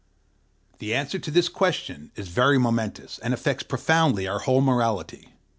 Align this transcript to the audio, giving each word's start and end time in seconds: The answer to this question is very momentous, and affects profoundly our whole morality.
The 0.79 0.95
answer 0.95 1.19
to 1.19 1.29
this 1.29 1.47
question 1.47 2.09
is 2.15 2.27
very 2.27 2.57
momentous, 2.57 3.19
and 3.19 3.35
affects 3.35 3.61
profoundly 3.61 4.27
our 4.27 4.39
whole 4.39 4.61
morality. 4.61 5.29